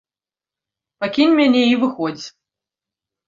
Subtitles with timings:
[1.03, 2.25] Пакінь мяне і выходзь!